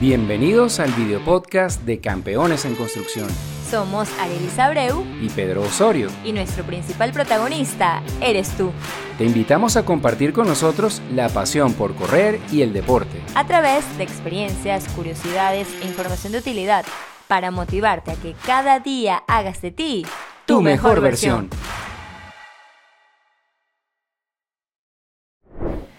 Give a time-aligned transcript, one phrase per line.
[0.00, 3.26] Bienvenidos al video podcast de Campeones en Construcción.
[3.68, 6.08] Somos Arelis Abreu y Pedro Osorio.
[6.24, 8.70] Y nuestro principal protagonista eres tú.
[9.18, 13.20] Te invitamos a compartir con nosotros la pasión por correr y el deporte.
[13.34, 16.84] A través de experiencias, curiosidades e información de utilidad
[17.26, 20.06] para motivarte a que cada día hagas de ti
[20.46, 21.50] tu, mejor, versión.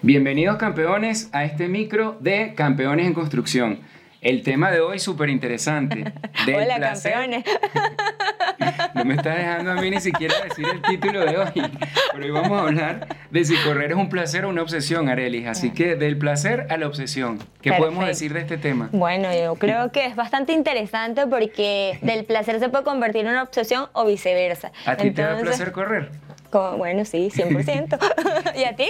[0.02, 3.82] Bienvenidos campeones a este micro de Campeones en Construcción.
[4.22, 6.14] El tema de hoy súper interesante.
[6.48, 7.44] Hola campeones.
[8.94, 11.72] No me está dejando a mí ni siquiera decir el título de hoy,
[12.12, 15.48] pero hoy vamos a hablar de si correr es un placer o una obsesión, Arelis.
[15.48, 17.40] Así que del placer a la obsesión.
[17.62, 18.90] ¿Qué podemos decir de este tema?
[18.92, 23.44] Bueno, yo creo que es bastante interesante porque del placer se puede convertir en una
[23.44, 24.72] obsesión o viceversa.
[24.86, 26.12] ¿A ti te da placer correr?
[26.52, 27.98] Bueno, sí, 100%.
[28.56, 28.88] ¿Y a ti?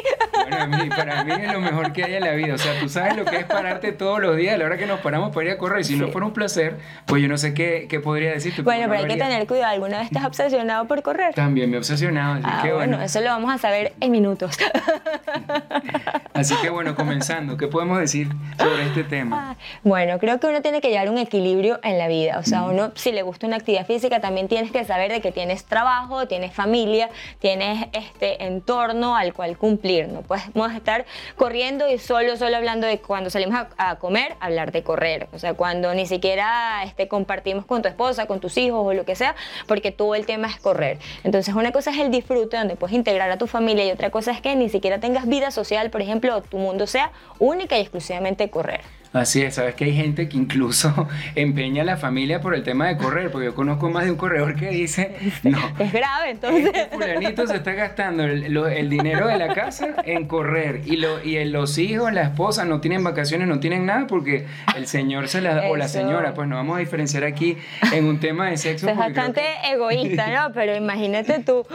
[0.50, 2.56] Bueno, para mí es lo mejor que hay en la vida.
[2.56, 4.86] O sea, tú sabes lo que es pararte todos los días a la hora que
[4.86, 5.84] nos paramos para ir a correr.
[5.84, 8.62] Si no fuera un placer, pues yo no sé qué, qué podría decirte.
[8.62, 9.74] Bueno, pero hay que tener cuidado.
[9.74, 11.34] ¿Alguna vez estás obsesionado por correr?
[11.34, 12.40] También me he obsesionado.
[12.44, 14.58] ah, bueno, eso lo vamos a saber en minutos.
[16.34, 19.52] así que bueno, comenzando, ¿qué podemos decir sobre este tema?
[19.52, 22.40] Ah, bueno, creo que uno tiene que llevar un equilibrio en la vida.
[22.40, 25.32] O sea, uno, si le gusta una actividad física, también tienes que saber de que
[25.32, 30.08] tienes trabajo, tienes familia, tienes tienes este entorno al cual cumplir.
[30.08, 31.06] No podemos estar
[31.36, 35.28] corriendo y solo, solo hablando de cuando salimos a, comer, hablar de correr.
[35.34, 39.04] O sea, cuando ni siquiera este, compartimos con tu esposa, con tus hijos o lo
[39.04, 41.00] que sea, porque todo el tema es correr.
[41.24, 44.30] Entonces, una cosa es el disfrute, donde puedes integrar a tu familia, y otra cosa
[44.32, 48.52] es que ni siquiera tengas vida social, por ejemplo, tu mundo sea única y exclusivamente
[48.52, 48.99] correr.
[49.12, 52.88] Así es, sabes que hay gente que incluso empeña a la familia por el tema
[52.88, 56.66] de correr, porque yo conozco más de un corredor que dice, no, es grave entonces.
[56.74, 61.44] Este fulanito se está gastando el, dinero de la casa en correr y, lo, y
[61.46, 64.46] los hijos, la esposa no tienen vacaciones, no tienen nada porque
[64.76, 67.58] el señor se la, o la señora, pues no vamos a diferenciar aquí
[67.92, 68.88] en un tema de sexo.
[68.90, 70.54] Es bastante egoísta, ¿no?
[70.54, 71.66] Pero imagínate tú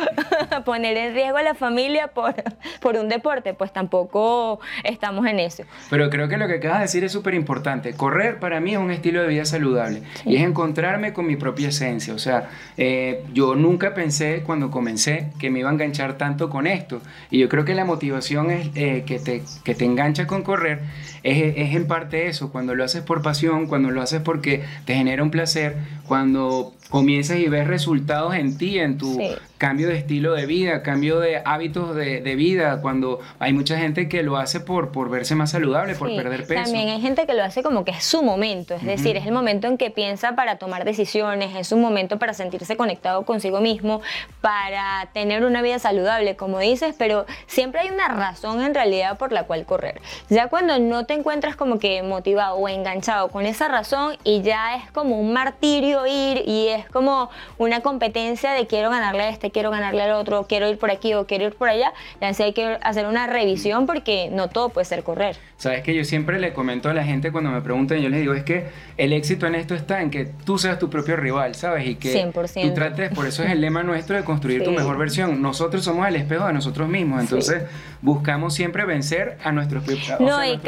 [0.65, 2.35] poner en riesgo a la familia por,
[2.81, 5.65] por un deporte, pues tampoco estamos en eso.
[5.91, 7.95] Pero creo que lo que acabas de decir es súper importante.
[7.95, 11.69] Correr para mí es un estilo de vida saludable y es encontrarme con mi propia
[11.69, 12.13] esencia.
[12.13, 16.67] O sea, eh, yo nunca pensé cuando comencé que me iba a enganchar tanto con
[16.67, 17.01] esto.
[17.31, 20.81] Y yo creo que la motivación es, eh, que, te, que te engancha con correr
[21.23, 22.53] es, es en parte eso.
[22.53, 27.39] Cuando lo haces por pasión, cuando lo haces porque te genera un placer, cuando comienzas
[27.39, 29.19] y ves resultados en ti, en tu
[29.65, 34.23] cambio de estilo de vida, cambio de hábitos de, vida, cuando hay mucha gente que
[34.23, 36.65] lo hace por, por verse más saludable, por perder peso.
[36.65, 39.33] También hay gente que lo hace como que es su momento, es decir, es el
[39.33, 44.03] momento en que piensa para tomar decisiones, es un momento para sentirse conectado consigo mismo,
[44.43, 49.33] para tener una vida saludable, como dices, pero siempre hay una razón en realidad por
[49.33, 49.99] la cual correr.
[50.29, 54.77] Ya cuando no te encuentras como que motivado o enganchado con esa razón y ya
[54.77, 59.54] es como un martirio ir y es como una competencia de quiero ganarle a este,
[59.55, 62.53] quiero ganarle al otro, quiero ir por aquí o quiero ir por allá, ya hay
[62.53, 65.39] que hacer una revisión porque no todo puede ser correr.
[65.65, 68.35] Sabes que yo siempre le comento a la gente cuando me preguntan, yo les digo,
[68.35, 68.67] es que
[68.99, 71.89] el éxito en esto está en que tú seas tu propio rival, ¿sabes?
[71.89, 75.41] Y que tú trates, por eso es el lema nuestro de construir tu mejor versión.
[75.41, 77.63] Nosotros somos el espejo de nosotros mismos, entonces
[78.03, 80.61] buscamos siempre vencer a nuestros, propios no, y,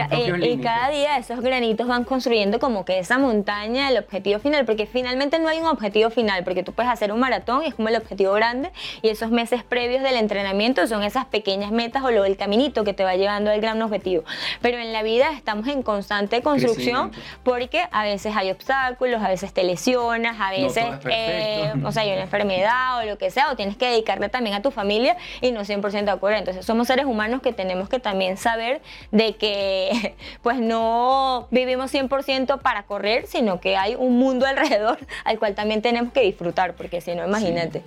[0.43, 4.87] y, cada día esos granitos van construyendo como que esa montaña, el objetivo final, porque
[4.87, 7.91] finalmente no hay un objetivo final, porque tú puedes hacer un maratón y es como
[7.91, 8.71] el objetivo grande,
[9.03, 12.95] y esos meses previos del entrenamiento son esas pequeñas metas o lo del caminito que
[12.95, 14.25] te va llevando al gran objetivo.
[14.63, 19.53] Pero en la vida estamos en constante construcción porque a veces hay obstáculos, a veces
[19.53, 23.57] te lesionas, a veces eh, o sea, hay una enfermedad o lo que sea, o
[23.57, 26.39] tienes que dedicarle también a tu familia y no 100% de acuerdo.
[26.39, 28.81] Entonces somos seres humanos que tenemos que también saber
[29.11, 35.39] de que pues no vivimos 100% para correr, sino que hay un mundo alrededor al
[35.39, 37.83] cual también tenemos que disfrutar, porque si no, imagínate.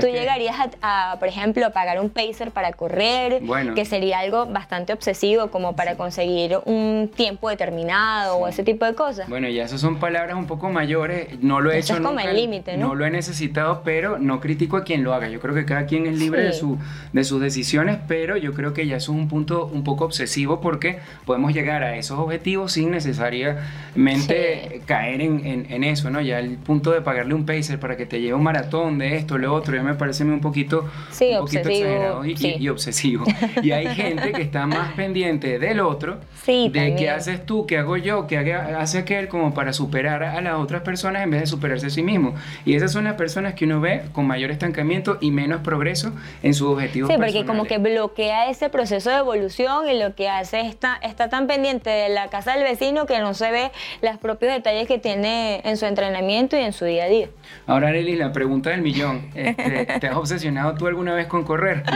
[0.00, 3.42] Tú llegarías a, por ejemplo, a pagar un pacer para correr,
[3.74, 8.94] que sería algo bastante obsesivo como para conseguir un tiempo determinado o ese tipo de
[8.94, 9.28] cosas.
[9.28, 12.34] Bueno, ya esas son palabras un poco mayores, no lo he hecho es como el
[12.34, 12.88] límite, ¿no?
[12.88, 15.28] No lo he necesitado, pero no critico a quien lo haga.
[15.28, 16.78] Yo creo que cada quien es libre de, su,
[17.12, 20.60] de sus decisiones, pero yo creo que ya eso es un punto un poco obsesivo
[20.60, 26.20] porque podemos llegar a esos objetivos sin necesariamente caer en, en, eso, ¿no?
[26.20, 29.38] Ya el punto de pagarle un pacer para que te lleve un maratón de esto,
[29.38, 33.24] lo otro, ya me parece un poquito, un poquito exagerado y, obsesivo.
[33.62, 37.96] Y hay gente que está más pendiente del otro, de qué haces tú, qué hago
[37.96, 41.86] yo, qué hace aquel, como para superar a las otras personas en vez de superarse
[41.86, 42.34] a sí mismo.
[42.64, 46.12] Y esas son las personas que uno ve con mayor estancamiento y menos progreso
[46.42, 47.10] en sus objetivos.
[47.10, 51.28] Sí, porque como que bloquea ese proceso de evolución y lo que hace está, está
[51.28, 53.70] tan pendiente de la casa del vecino que no se ve
[54.02, 57.28] los propios detalles que tiene en su entrenamiento y en su día a día.
[57.66, 59.30] Ahora, Arely, la pregunta del millón.
[59.34, 61.82] Este, ¿Te has obsesionado tú alguna vez con correr?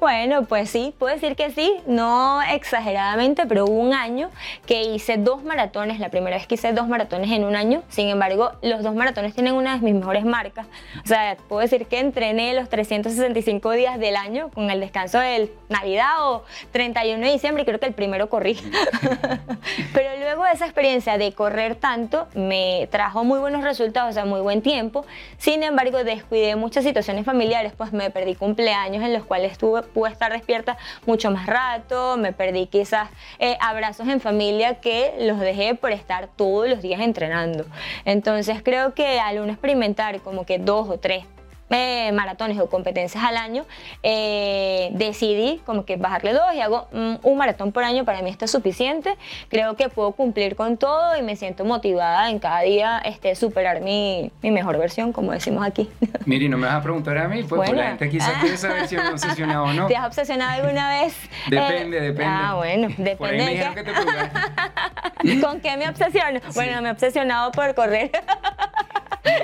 [0.00, 4.30] Bueno, pues sí, puedo decir que sí, no exageradamente, pero hubo un año
[4.66, 8.08] que hice dos maratones, la primera vez que hice dos maratones en un año, sin
[8.08, 10.66] embargo, los dos maratones tienen una de mis mejores marcas.
[11.04, 15.50] O sea, puedo decir que entrené los 365 días del año con el descanso del
[15.68, 18.58] Navidad o 31 de diciembre y creo que el primero corrí.
[19.92, 24.24] pero luego de esa experiencia de correr tanto, me trajo muy buenos resultados, o sea,
[24.24, 25.04] muy buen tiempo.
[25.38, 30.10] Sin embargo, descuidé muchas situaciones familiares, pues me perdí cumpleaños en los cuales estuve pude
[30.10, 30.76] estar despierta
[31.06, 33.08] mucho más rato, me perdí quizás
[33.38, 37.64] eh, abrazos en familia que los dejé por estar todos los días entrenando.
[38.04, 41.24] Entonces creo que al uno experimentar como que dos o tres
[41.70, 43.64] eh, maratones o competencias al año,
[44.02, 48.04] eh, decidí como que bajarle dos y hago un maratón por año.
[48.04, 49.16] Para mí esto es suficiente.
[49.48, 53.80] Creo que puedo cumplir con todo y me siento motivada en cada día este, superar
[53.80, 55.88] mi, mi mejor versión, como decimos aquí.
[56.26, 58.96] Miri, no me vas a preguntar a mí, pues la gente quizás quiere saber si
[58.96, 59.86] me obsesionado o no.
[59.86, 61.16] ¿Te has obsesionado alguna vez?
[61.48, 62.24] Depende, eh, depende.
[62.26, 63.16] Ah, bueno, depende.
[63.16, 66.40] Por ahí me dijeron que te ¿Con qué me obsesiono?
[66.54, 68.10] Bueno, me he obsesionado por correr.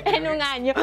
[0.05, 0.73] en un año.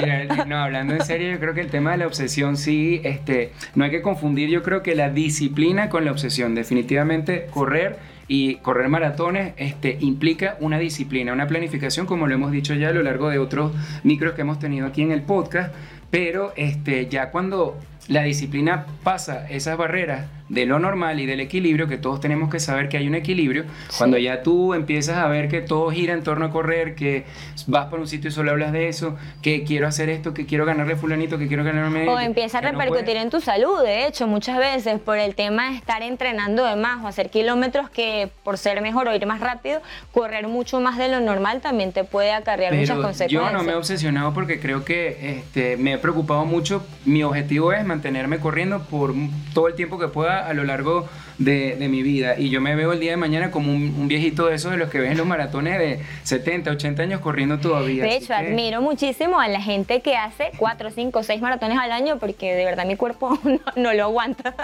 [0.00, 3.52] Mira, no, hablando en serio, yo creo que el tema de la obsesión sí, este,
[3.74, 6.54] no hay que confundir, yo creo que la disciplina con la obsesión.
[6.54, 7.98] Definitivamente correr
[8.28, 12.92] y correr maratones este, implica una disciplina, una planificación, como lo hemos dicho ya a
[12.92, 13.72] lo largo de otros
[14.04, 15.74] micros que hemos tenido aquí en el podcast,
[16.10, 17.78] pero este, ya cuando
[18.08, 22.60] la disciplina pasa esas barreras de lo normal y del equilibrio, que todos tenemos que
[22.60, 23.64] saber que hay un equilibrio,
[23.96, 27.24] cuando ya tú empiezas a ver que todo gira en torno a correr, que
[27.68, 30.66] vas por un sitio y solo hablas de eso, que quiero hacer esto, que quiero
[30.66, 32.06] ganarle fulanito, que quiero ganarme...
[32.06, 35.76] O empieza a repercutir en tu salud, de hecho, muchas veces por el tema de
[35.76, 39.80] estar entrenando de más o hacer kilómetros que por ser mejor o ir más rápido,
[40.10, 43.30] correr mucho más de lo normal también te puede acarrear muchas consecuencias.
[43.30, 47.72] Yo no me he obsesionado porque creo que este, me he preocupado mucho, mi objetivo
[47.72, 49.14] es mantenerme corriendo por
[49.52, 51.08] todo el tiempo que pueda a lo largo
[51.38, 52.38] de, mi vida.
[52.38, 54.88] Y yo me veo el día de mañana como un, viejito de esos de los
[54.88, 58.04] que ven en los maratones de 70, 80 años corriendo todavía.
[58.04, 62.18] De hecho, admiro muchísimo a la gente que hace 4, 5, 6 maratones al año
[62.18, 63.38] porque de verdad mi cuerpo
[63.76, 64.54] no, lo aguanta.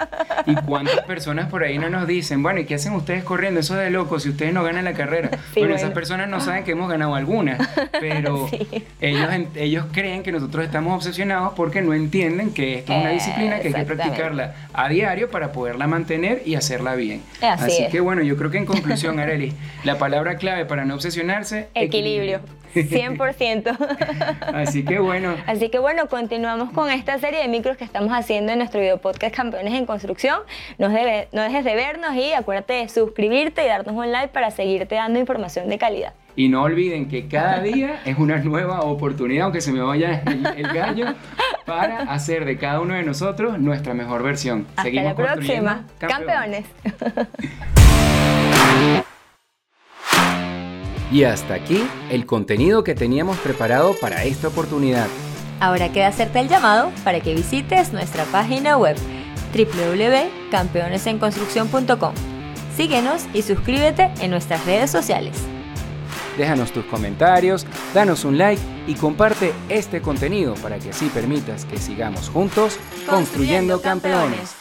[0.45, 3.59] ¿Y cuántas personas por ahí no nos dicen, bueno, ¿y qué hacen ustedes corriendo?
[3.59, 5.31] Eso es de loco, si ustedes no ganan la carrera.
[5.55, 7.57] bueno, esas personas no saben que hemos ganado alguna,
[7.99, 8.49] pero
[9.01, 13.59] ellos, ellos creen que nosotros estamos obsesionados porque no entienden que esto es una disciplina
[13.59, 17.21] que hay que practicarla a diario para poderla mantener y hacerla bien.
[17.41, 21.67] Así, que bueno, yo creo que en conclusión, Arely, la palabra clave para no obsesionarse,
[21.75, 22.41] equilibrio.
[22.75, 23.77] 100%.
[24.53, 25.35] Así que bueno.
[25.47, 28.99] Así que bueno, continuamos con esta serie de micros que estamos haciendo en nuestro video
[28.99, 30.39] podcast Campeones en Construcción.
[30.77, 34.95] No, no dejes de vernos y acuérdate de suscribirte y darnos un like para seguirte
[34.95, 36.13] dando información de calidad.
[36.35, 40.67] Y no olviden que cada día es una nueva oportunidad, aunque se me vaya el,
[40.67, 41.07] gallo,
[41.69, 44.65] para hacer de cada uno de nosotros nuestra mejor versión.
[44.71, 45.85] Hasta Seguimos la próxima.
[45.99, 46.65] campeones.
[51.11, 51.81] Y hasta aquí
[52.11, 55.07] el contenido que teníamos preparado para esta oportunidad.
[55.59, 58.95] Ahora queda hacerte el llamado para que visites nuestra página web
[59.53, 62.13] www.campeonesenconstrucción.com.
[62.75, 65.48] Síguenos y suscríbete en nuestras redes sociales.
[66.39, 71.77] Déjanos tus comentarios, danos un like y comparte este contenido para que así permitas que
[71.77, 72.79] sigamos juntos
[73.09, 74.58] construyendo, campeones.